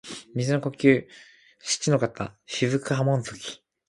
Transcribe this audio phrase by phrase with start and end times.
[0.33, 1.07] 水の呼吸
[1.59, 3.63] 漆ノ型雫波紋突き（しちのかたしずくはもんづき）